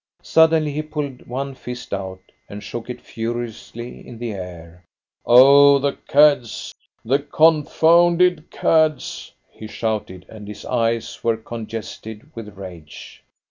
Suddenly 0.23 0.71
he 0.71 0.81
pulled 0.81 1.27
one 1.27 1.53
fist 1.53 1.93
out, 1.93 2.31
and 2.49 2.63
shook 2.63 2.89
it 2.89 2.99
furiously 3.03 4.07
in 4.07 4.17
the 4.17 4.33
air. 4.33 4.83
"Oh, 5.27 5.77
the 5.77 5.91
cads! 6.07 6.73
the 7.05 7.19
confounded 7.19 8.49
cads!" 8.49 9.31
he 9.51 9.67
shouted, 9.67 10.25
and 10.27 10.47
his 10.47 10.65
eyes 10.65 11.23
were 11.23 11.37
congested 11.37 12.31
with 12.35 12.57
rage. 12.57 13.23